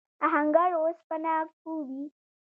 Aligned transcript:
آهنګر 0.25 0.71
اوسپنه 0.77 1.33
کوبي. 1.61 2.03